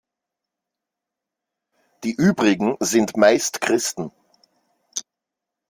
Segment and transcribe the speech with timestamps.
[2.03, 4.11] Die übrigen sind meist Christen.